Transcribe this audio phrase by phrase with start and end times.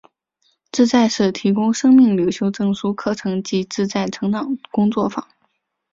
[0.71, 5.27] 自在社提供生命领袖证书课程及自在成长工作坊。